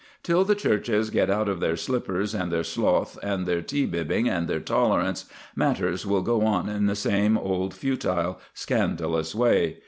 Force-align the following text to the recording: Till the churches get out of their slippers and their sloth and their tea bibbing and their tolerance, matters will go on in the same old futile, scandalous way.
Till 0.23 0.43
the 0.43 0.55
churches 0.55 1.11
get 1.11 1.29
out 1.29 1.47
of 1.47 1.59
their 1.59 1.77
slippers 1.77 2.33
and 2.33 2.51
their 2.51 2.63
sloth 2.63 3.19
and 3.21 3.45
their 3.45 3.61
tea 3.61 3.85
bibbing 3.85 4.27
and 4.27 4.47
their 4.47 4.59
tolerance, 4.59 5.25
matters 5.55 6.07
will 6.07 6.23
go 6.23 6.41
on 6.43 6.67
in 6.67 6.87
the 6.87 6.95
same 6.95 7.37
old 7.37 7.75
futile, 7.75 8.39
scandalous 8.51 9.35
way. 9.35 9.77